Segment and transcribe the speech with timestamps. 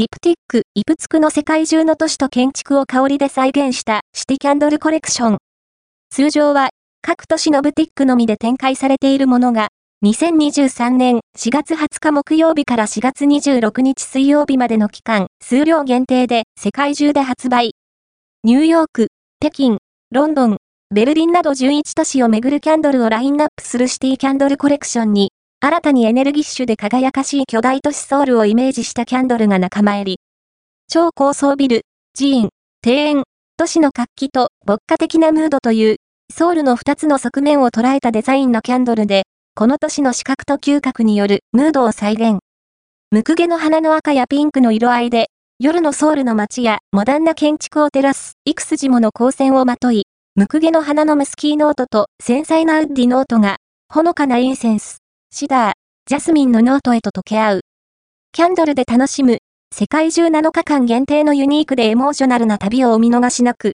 [0.00, 5.38] ディプティック、イプツクの世界中の都市と建築を香りで再現したシティキャンドルコレクション。
[6.08, 6.70] 通常は、
[7.02, 9.68] 各都市のブティックのみで展開されているものが、
[10.02, 17.72] 2023年4月20日木曜日から4月26日水曜日までの期間、数量限定で世界中で発売。
[18.42, 19.08] ニューヨーク、
[19.38, 19.76] 北京、
[20.12, 20.56] ロンドン、
[20.94, 25.30] ベルリンなど11都市をめぐるキャンドルをラインナップするシティキャンドルコレクションに、
[25.62, 30.20] 新たにエネルギッシュで輝かしい巨大都市ソウルをイメージしたキャンドルが仲間入り。
[30.88, 31.82] 超高層ビル、
[32.16, 32.48] 寺院、
[32.82, 33.22] 庭園、
[33.58, 35.96] 都市の活気と牧歌的なムードという、
[36.34, 42.38] ソウルの2つの側面を捉えたデザインのキャンドルで、この都市の視覚と嗅覚によるムードを再現。
[43.10, 45.26] ムクゲの花の赤やピンクの色合いで、
[45.58, 53.56] 夜のソウルの街やモダンな建築を照らす幾筋もの光線をまとい、ムクゲの花のムスキーノートと繊細なウッディノートが、
[53.92, 54.99] ほのかなインセンス、
[55.32, 55.72] シダー、
[56.06, 57.60] ジャスミンのノートへと溶け合う。
[58.32, 59.38] キャンドルで楽しむ、
[59.72, 63.68] 世界中7日間限定のユニークでエモーショナルな旅をお見逃しなく、